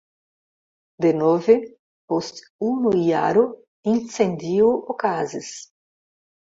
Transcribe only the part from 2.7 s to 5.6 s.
unu jaro incendio okazis.